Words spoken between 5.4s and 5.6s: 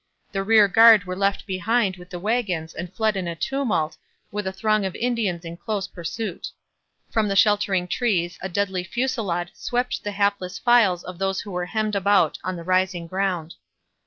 in